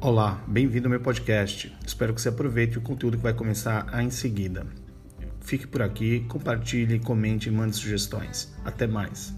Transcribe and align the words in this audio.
Olá, 0.00 0.40
bem-vindo 0.46 0.86
ao 0.86 0.90
meu 0.90 1.00
podcast. 1.00 1.76
Espero 1.84 2.14
que 2.14 2.22
você 2.22 2.28
aproveite 2.28 2.78
o 2.78 2.80
conteúdo 2.80 3.16
que 3.16 3.22
vai 3.24 3.34
começar 3.34 4.00
em 4.00 4.10
seguida. 4.10 4.64
Fique 5.40 5.66
por 5.66 5.82
aqui, 5.82 6.20
compartilhe, 6.28 7.00
comente 7.00 7.48
e 7.48 7.50
mande 7.50 7.74
sugestões. 7.74 8.54
Até 8.64 8.86
mais. 8.86 9.34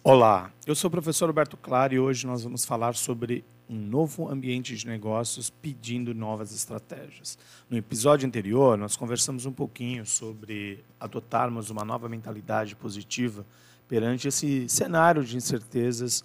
Olá, 0.00 0.52
eu 0.64 0.76
sou 0.76 0.86
o 0.86 0.90
professor 0.92 1.26
Roberto 1.26 1.56
Claro 1.56 1.92
e 1.92 1.98
hoje 1.98 2.24
nós 2.24 2.44
vamos 2.44 2.64
falar 2.64 2.94
sobre 2.94 3.44
um 3.68 3.76
novo 3.76 4.30
ambiente 4.30 4.76
de 4.76 4.86
negócios 4.86 5.50
pedindo 5.50 6.14
novas 6.14 6.54
estratégias. 6.54 7.36
No 7.68 7.76
episódio 7.76 8.28
anterior, 8.28 8.78
nós 8.78 8.96
conversamos 8.96 9.44
um 9.44 9.52
pouquinho 9.52 10.06
sobre 10.06 10.84
adotarmos 11.00 11.68
uma 11.68 11.84
nova 11.84 12.08
mentalidade 12.08 12.76
positiva 12.76 13.44
perante 13.88 14.28
esse 14.28 14.68
cenário 14.68 15.24
de 15.24 15.36
incertezas, 15.36 16.24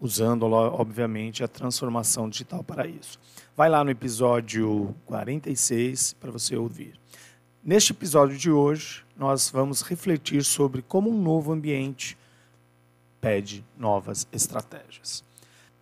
usando, 0.00 0.44
obviamente, 0.44 1.44
a 1.44 1.48
transformação 1.48 2.28
digital 2.28 2.64
para 2.64 2.86
isso. 2.86 3.18
Vai 3.54 3.68
lá 3.68 3.84
no 3.84 3.90
episódio 3.90 4.94
46 5.04 6.14
para 6.14 6.30
você 6.30 6.56
ouvir. 6.56 6.98
Neste 7.62 7.92
episódio 7.92 8.38
de 8.38 8.50
hoje, 8.50 9.04
nós 9.14 9.50
vamos 9.50 9.82
refletir 9.82 10.42
sobre 10.42 10.80
como 10.80 11.10
um 11.10 11.20
novo 11.20 11.52
ambiente 11.52 12.16
pede 13.20 13.62
novas 13.76 14.26
estratégias. 14.32 15.22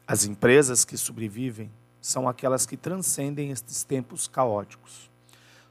As 0.04 0.24
empresas 0.24 0.84
que 0.84 0.96
sobrevivem 0.96 1.70
são 2.00 2.28
aquelas 2.28 2.66
que 2.66 2.76
transcendem 2.76 3.50
estes 3.50 3.84
tempos 3.84 4.26
caóticos. 4.26 5.08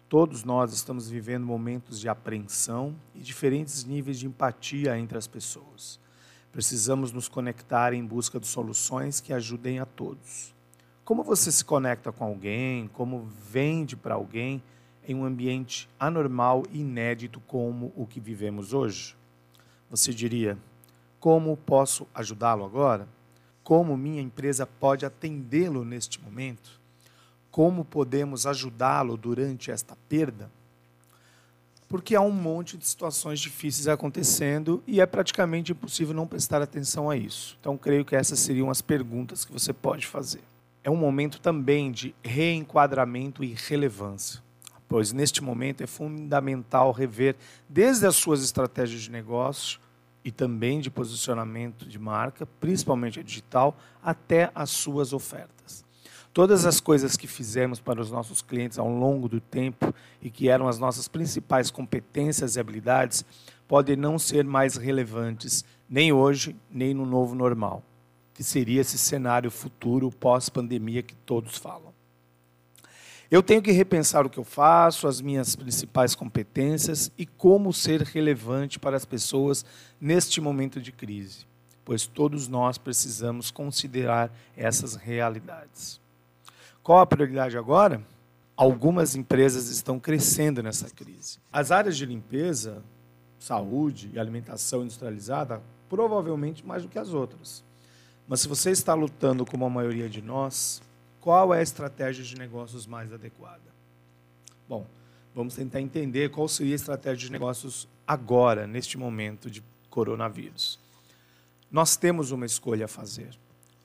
Todos 0.07 0.45
nós 0.45 0.71
estamos 0.71 1.09
vivendo 1.09 1.45
momentos 1.45 1.99
de 1.99 2.07
apreensão 2.07 2.95
e 3.13 3.19
diferentes 3.19 3.83
níveis 3.83 4.17
de 4.17 4.27
empatia 4.27 4.97
entre 4.97 5.17
as 5.17 5.27
pessoas. 5.27 5.99
Precisamos 6.51 7.11
nos 7.11 7.27
conectar 7.27 7.93
em 7.93 8.05
busca 8.05 8.39
de 8.39 8.47
soluções 8.47 9.19
que 9.19 9.33
ajudem 9.33 9.79
a 9.79 9.85
todos. 9.85 10.53
Como 11.05 11.23
você 11.23 11.51
se 11.51 11.63
conecta 11.63 12.11
com 12.11 12.25
alguém, 12.25 12.89
como 12.89 13.27
vende 13.49 13.95
para 13.95 14.15
alguém 14.15 14.61
em 15.07 15.15
um 15.15 15.23
ambiente 15.23 15.89
anormal 15.99 16.63
e 16.71 16.81
inédito 16.81 17.39
como 17.41 17.93
o 17.95 18.05
que 18.05 18.19
vivemos 18.19 18.73
hoje? 18.73 19.15
Você 19.89 20.13
diria: 20.13 20.57
como 21.19 21.55
posso 21.57 22.07
ajudá-lo 22.13 22.65
agora? 22.65 23.07
Como 23.63 23.97
minha 23.97 24.21
empresa 24.21 24.65
pode 24.65 25.05
atendê-lo 25.05 25.83
neste 25.83 26.21
momento? 26.21 26.79
Como 27.51 27.83
podemos 27.83 28.45
ajudá-lo 28.45 29.17
durante 29.17 29.71
esta 29.71 29.95
perda? 30.07 30.51
Porque 31.87 32.15
há 32.15 32.21
um 32.21 32.31
monte 32.31 32.77
de 32.77 32.85
situações 32.85 33.39
difíceis 33.39 33.87
acontecendo 33.87 34.83
e 34.85 34.99
é 34.99 35.05
praticamente 35.05 35.71
impossível 35.71 36.13
não 36.13 36.27
prestar 36.27 36.61
atenção 36.61 37.09
a 37.09 37.15
isso. 37.15 37.57
Então, 37.59 37.77
creio 37.77 38.03
que 38.03 38.15
essas 38.15 38.39
seriam 38.39 38.69
as 38.69 38.81
perguntas 38.81 39.45
que 39.45 39.53
você 39.53 39.71
pode 39.71 40.05
fazer. 40.05 40.41
É 40.83 40.89
um 40.89 40.97
momento 40.97 41.39
também 41.39 41.91
de 41.91 42.13
reenquadramento 42.23 43.43
e 43.43 43.53
relevância, 43.53 44.41
pois 44.87 45.13
neste 45.13 45.43
momento 45.43 45.81
é 45.81 45.87
fundamental 45.87 46.91
rever 46.91 47.35
desde 47.67 48.05
as 48.05 48.15
suas 48.15 48.43
estratégias 48.43 49.01
de 49.01 49.11
negócio 49.11 49.79
e 50.23 50.31
também 50.31 50.81
de 50.81 50.89
posicionamento 50.89 51.87
de 51.87 51.97
marca, 51.97 52.45
principalmente 52.59 53.17
a 53.19 53.23
digital, 53.23 53.77
até 54.03 54.51
as 54.53 54.69
suas 54.69 55.13
ofertas. 55.13 55.86
Todas 56.37 56.67
as 56.67 56.79
coisas 56.79 57.17
que 57.17 57.25
fizemos 57.25 57.79
para 57.79 57.99
os 57.99 58.11
nossos 58.11 58.43
clientes 58.43 58.77
ao 58.77 58.87
longo 58.87 59.27
do 59.27 59.41
tempo 59.41 59.91
e 60.21 60.29
que 60.29 60.49
eram 60.49 60.67
as 60.67 60.77
nossas 60.77 61.07
principais 61.07 61.71
competências 61.71 62.55
e 62.55 62.59
habilidades 62.59 63.25
podem 63.67 63.95
não 63.95 64.19
ser 64.19 64.45
mais 64.45 64.75
relevantes 64.75 65.65
nem 65.89 66.13
hoje, 66.13 66.55
nem 66.69 66.93
no 66.93 67.07
novo 67.07 67.33
normal, 67.33 67.81
que 68.35 68.43
seria 68.43 68.81
esse 68.81 68.99
cenário 68.99 69.49
futuro 69.49 70.11
pós-pandemia 70.11 71.01
que 71.01 71.15
todos 71.15 71.57
falam. 71.57 71.91
Eu 73.31 73.41
tenho 73.41 73.63
que 73.63 73.71
repensar 73.71 74.23
o 74.23 74.29
que 74.29 74.37
eu 74.37 74.43
faço, 74.43 75.07
as 75.07 75.19
minhas 75.19 75.55
principais 75.55 76.13
competências 76.13 77.11
e 77.17 77.25
como 77.25 77.73
ser 77.73 78.03
relevante 78.03 78.77
para 78.77 78.95
as 78.95 79.05
pessoas 79.05 79.65
neste 79.99 80.39
momento 80.39 80.79
de 80.79 80.91
crise, 80.91 81.47
pois 81.83 82.05
todos 82.05 82.47
nós 82.47 82.77
precisamos 82.77 83.49
considerar 83.49 84.31
essas 84.55 84.93
realidades. 84.93 85.99
Qual 86.87 86.99
a 86.99 87.05
prioridade 87.05 87.57
agora? 87.57 88.01
Algumas 88.55 89.13
empresas 89.13 89.67
estão 89.67 89.99
crescendo 89.99 90.63
nessa 90.63 90.89
crise. 90.89 91.37
As 91.51 91.69
áreas 91.69 91.97
de 91.97 92.05
limpeza, 92.05 92.81
saúde 93.37 94.09
e 94.13 94.17
alimentação 94.17 94.83
industrializada, 94.83 95.61
provavelmente 95.89 96.65
mais 96.65 96.83
do 96.83 96.87
que 96.87 96.97
as 96.97 97.09
outras. 97.09 97.61
Mas 98.25 98.39
se 98.39 98.47
você 98.47 98.71
está 98.71 98.93
lutando 98.93 99.45
como 99.45 99.65
a 99.65 99.69
maioria 99.69 100.07
de 100.07 100.21
nós, 100.21 100.81
qual 101.19 101.53
é 101.53 101.59
a 101.59 101.61
estratégia 101.61 102.23
de 102.23 102.37
negócios 102.37 102.87
mais 102.87 103.11
adequada? 103.11 103.59
Bom, 104.65 104.85
vamos 105.35 105.55
tentar 105.55 105.81
entender 105.81 106.31
qual 106.31 106.47
seria 106.47 106.73
a 106.73 106.77
estratégia 106.77 107.25
de 107.25 107.33
negócios 107.33 107.85
agora, 108.07 108.65
neste 108.65 108.97
momento 108.97 109.51
de 109.51 109.61
coronavírus. 109.89 110.79
Nós 111.69 111.97
temos 111.97 112.31
uma 112.31 112.45
escolha 112.45 112.85
a 112.85 112.87
fazer 112.87 113.37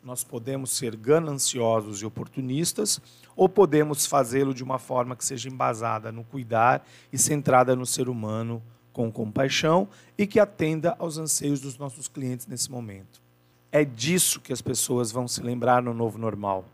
nós 0.02 0.24
podemos 0.24 0.70
ser 0.70 0.96
gananciosos 0.96 2.02
e 2.02 2.06
oportunistas, 2.06 3.00
ou 3.36 3.48
podemos 3.48 4.04
fazê-lo 4.04 4.52
de 4.52 4.64
uma 4.64 4.78
forma 4.78 5.14
que 5.14 5.24
seja 5.24 5.48
embasada 5.48 6.10
no 6.10 6.24
cuidar 6.24 6.86
e 7.12 7.18
centrada 7.18 7.76
no 7.76 7.86
ser 7.86 8.08
humano 8.08 8.62
com 8.92 9.10
compaixão 9.10 9.88
e 10.18 10.26
que 10.26 10.40
atenda 10.40 10.94
aos 10.98 11.18
anseios 11.18 11.60
dos 11.60 11.78
nossos 11.78 12.08
clientes 12.08 12.46
nesse 12.46 12.70
momento. 12.70 13.22
É 13.70 13.84
disso 13.84 14.40
que 14.40 14.52
as 14.52 14.60
pessoas 14.60 15.10
vão 15.10 15.26
se 15.26 15.40
lembrar 15.40 15.82
no 15.82 15.94
novo 15.94 16.18
normal. 16.18 16.64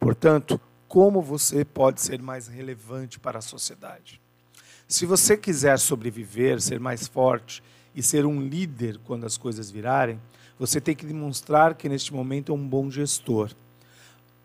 Portanto, 0.00 0.60
como 0.88 1.20
você 1.20 1.64
pode 1.64 2.00
ser 2.00 2.20
mais 2.20 2.48
relevante 2.48 3.20
para 3.20 3.38
a 3.38 3.42
sociedade? 3.42 4.20
Se 4.88 5.04
você 5.04 5.36
quiser 5.36 5.78
sobreviver, 5.78 6.60
ser 6.60 6.80
mais 6.80 7.06
forte 7.06 7.62
e 7.94 8.02
ser 8.02 8.24
um 8.24 8.40
líder 8.40 8.98
quando 9.04 9.24
as 9.24 9.36
coisas 9.36 9.70
virarem, 9.70 10.20
você 10.58 10.80
tem 10.80 10.94
que 10.94 11.06
demonstrar 11.06 11.74
que 11.74 11.88
neste 11.88 12.12
momento 12.12 12.52
é 12.52 12.54
um 12.54 12.66
bom 12.66 12.90
gestor. 12.90 13.50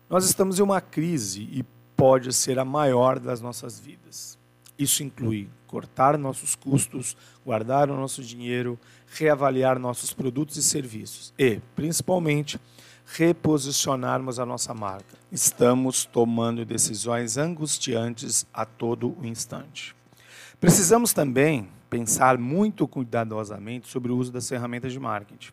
Nós 0.08 0.24
estamos 0.24 0.58
em 0.58 0.62
uma 0.62 0.80
crise 0.80 1.48
e 1.50 1.64
pode 1.96 2.32
ser 2.32 2.58
a 2.58 2.64
maior 2.64 3.18
das 3.18 3.40
nossas 3.40 3.80
vidas. 3.80 4.38
Isso 4.78 5.02
inclui 5.02 5.48
cortar 5.66 6.18
nossos 6.18 6.54
custos, 6.54 7.16
guardar 7.44 7.88
o 7.90 7.96
nosso 7.96 8.22
dinheiro, 8.22 8.78
reavaliar 9.06 9.78
nossos 9.78 10.12
produtos 10.12 10.56
e 10.56 10.62
serviços 10.62 11.32
e, 11.38 11.60
principalmente, 11.74 12.60
reposicionarmos 13.06 14.38
a 14.38 14.46
nossa 14.46 14.74
marca. 14.74 15.16
Estamos 15.30 16.04
tomando 16.04 16.64
decisões 16.64 17.36
angustiantes 17.38 18.46
a 18.52 18.64
todo 18.64 19.16
o 19.18 19.24
instante. 19.24 19.94
Precisamos 20.60 21.12
também 21.12 21.68
pensar 21.88 22.38
muito 22.38 22.86
cuidadosamente 22.86 23.88
sobre 23.88 24.12
o 24.12 24.16
uso 24.16 24.32
das 24.32 24.48
ferramentas 24.48 24.92
de 24.92 25.00
marketing. 25.00 25.52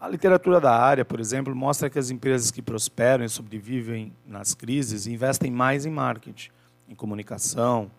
A 0.00 0.08
literatura 0.08 0.60
da 0.60 0.72
área, 0.72 1.04
por 1.04 1.18
exemplo, 1.18 1.54
mostra 1.56 1.90
que 1.90 1.98
as 1.98 2.08
empresas 2.08 2.52
que 2.52 2.62
prosperam 2.62 3.24
e 3.24 3.28
sobrevivem 3.28 4.12
nas 4.24 4.54
crises 4.54 5.08
investem 5.08 5.50
mais 5.50 5.84
em 5.84 5.90
marketing, 5.90 6.50
em 6.88 6.94
comunicação, 6.94 7.90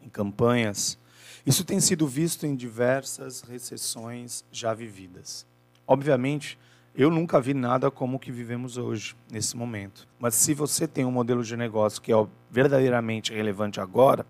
em 0.00 0.08
campanhas. 0.08 0.96
Isso 1.44 1.64
tem 1.64 1.80
sido 1.80 2.06
visto 2.06 2.46
em 2.46 2.54
diversas 2.54 3.40
recessões 3.40 4.44
já 4.52 4.72
vividas. 4.72 5.44
Obviamente, 5.84 6.56
eu 6.98 7.12
nunca 7.12 7.40
vi 7.40 7.54
nada 7.54 7.92
como 7.92 8.16
o 8.16 8.18
que 8.18 8.32
vivemos 8.32 8.76
hoje, 8.76 9.14
nesse 9.30 9.56
momento. 9.56 10.08
Mas 10.18 10.34
se 10.34 10.52
você 10.52 10.84
tem 10.84 11.04
um 11.04 11.12
modelo 11.12 11.44
de 11.44 11.56
negócio 11.56 12.02
que 12.02 12.12
é 12.12 12.26
verdadeiramente 12.50 13.32
relevante 13.32 13.80
agora, 13.80 14.26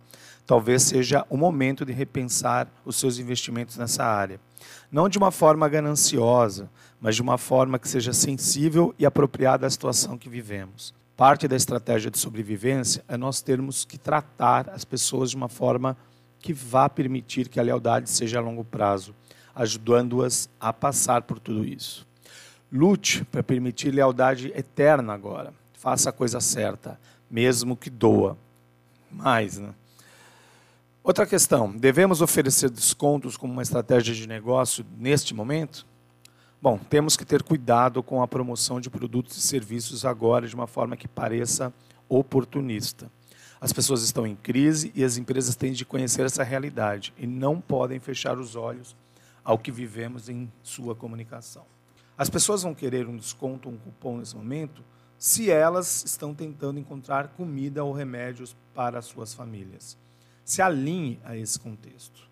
talvez 0.46 0.82
seja 0.82 1.24
o 1.30 1.36
momento 1.38 1.82
de 1.82 1.94
repensar 1.94 2.68
os 2.84 2.96
seus 2.96 3.18
investimentos 3.18 3.78
nessa 3.78 4.04
área. 4.04 4.38
Não 4.92 5.08
de 5.08 5.16
uma 5.16 5.30
forma 5.30 5.66
gananciosa, 5.66 6.70
mas 7.00 7.16
de 7.16 7.22
uma 7.22 7.38
forma 7.38 7.78
que 7.78 7.88
seja 7.88 8.12
sensível 8.12 8.94
e 8.98 9.06
apropriada 9.06 9.66
à 9.66 9.70
situação 9.70 10.18
que 10.18 10.28
vivemos. 10.28 10.92
Parte 11.16 11.48
da 11.48 11.56
estratégia 11.56 12.10
de 12.10 12.18
sobrevivência 12.18 13.02
é 13.08 13.16
nós 13.16 13.40
termos 13.40 13.86
que 13.86 13.96
tratar 13.96 14.68
as 14.68 14.84
pessoas 14.84 15.30
de 15.30 15.36
uma 15.36 15.48
forma 15.48 15.96
que 16.38 16.52
vá 16.52 16.86
permitir 16.86 17.48
que 17.48 17.58
a 17.58 17.62
lealdade 17.62 18.10
seja 18.10 18.38
a 18.38 18.42
longo 18.42 18.62
prazo, 18.62 19.14
ajudando-as 19.54 20.50
a 20.60 20.70
passar 20.70 21.22
por 21.22 21.38
tudo 21.38 21.64
isso. 21.64 22.07
Lute 22.70 23.24
para 23.24 23.42
permitir 23.42 23.90
lealdade 23.90 24.52
eterna 24.54 25.14
agora. 25.14 25.54
Faça 25.72 26.10
a 26.10 26.12
coisa 26.12 26.40
certa, 26.40 27.00
mesmo 27.30 27.76
que 27.76 27.88
doa. 27.88 28.36
Mais, 29.10 29.58
né? 29.58 29.74
Outra 31.02 31.24
questão: 31.24 31.74
devemos 31.74 32.20
oferecer 32.20 32.68
descontos 32.68 33.36
como 33.36 33.52
uma 33.52 33.62
estratégia 33.62 34.14
de 34.14 34.26
negócio 34.28 34.84
neste 34.98 35.32
momento? 35.32 35.86
Bom, 36.60 36.76
temos 36.76 37.16
que 37.16 37.24
ter 37.24 37.42
cuidado 37.42 38.02
com 38.02 38.20
a 38.20 38.28
promoção 38.28 38.80
de 38.80 38.90
produtos 38.90 39.36
e 39.36 39.40
serviços 39.40 40.04
agora 40.04 40.46
de 40.46 40.54
uma 40.54 40.66
forma 40.66 40.96
que 40.96 41.08
pareça 41.08 41.72
oportunista. 42.08 43.10
As 43.60 43.72
pessoas 43.72 44.02
estão 44.02 44.26
em 44.26 44.36
crise 44.36 44.92
e 44.94 45.02
as 45.02 45.16
empresas 45.16 45.56
têm 45.56 45.72
de 45.72 45.84
conhecer 45.84 46.26
essa 46.26 46.42
realidade 46.42 47.14
e 47.16 47.26
não 47.26 47.60
podem 47.60 47.98
fechar 47.98 48.38
os 48.38 48.54
olhos 48.56 48.94
ao 49.44 49.58
que 49.58 49.72
vivemos 49.72 50.28
em 50.28 50.50
sua 50.62 50.94
comunicação. 50.94 51.64
As 52.18 52.28
pessoas 52.28 52.64
vão 52.64 52.74
querer 52.74 53.06
um 53.06 53.16
desconto, 53.16 53.68
um 53.68 53.78
cupom 53.78 54.18
nesse 54.18 54.34
momento, 54.34 54.82
se 55.16 55.52
elas 55.52 56.04
estão 56.04 56.34
tentando 56.34 56.80
encontrar 56.80 57.28
comida 57.28 57.84
ou 57.84 57.92
remédios 57.92 58.56
para 58.74 59.00
suas 59.00 59.32
famílias. 59.32 59.96
Se 60.44 60.60
alinhe 60.60 61.20
a 61.22 61.36
esse 61.36 61.60
contexto. 61.60 62.28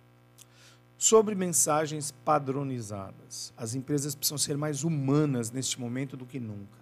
Sobre 0.99 1.37
mensagens 1.37 2.11
padronizadas. 2.11 3.53
As 3.56 3.77
empresas 3.77 4.17
precisam 4.17 4.38
ser 4.38 4.56
mais 4.56 4.83
humanas 4.83 5.53
neste 5.53 5.81
momento 5.81 6.17
do 6.17 6.27
que 6.27 6.41
nunca. 6.41 6.79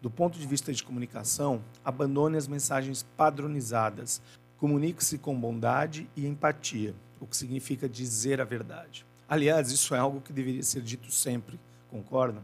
Do 0.00 0.08
ponto 0.08 0.38
de 0.38 0.46
vista 0.46 0.72
de 0.72 0.84
comunicação, 0.84 1.60
abandone 1.84 2.36
as 2.36 2.46
mensagens 2.46 3.04
padronizadas. 3.16 4.22
Comunique-se 4.56 5.18
com 5.18 5.38
bondade 5.38 6.08
e 6.14 6.24
empatia, 6.26 6.94
o 7.18 7.26
que 7.26 7.36
significa 7.36 7.88
dizer 7.88 8.40
a 8.40 8.44
verdade. 8.44 9.04
Aliás, 9.28 9.72
isso 9.72 9.96
é 9.96 9.98
algo 9.98 10.20
que 10.20 10.32
deveria 10.32 10.62
ser 10.62 10.82
dito 10.82 11.10
sempre, 11.10 11.58
concordam? 11.96 12.42